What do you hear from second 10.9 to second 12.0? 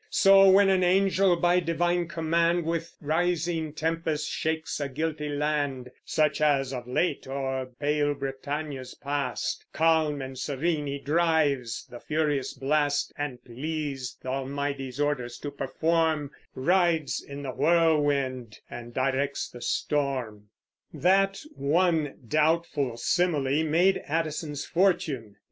drives the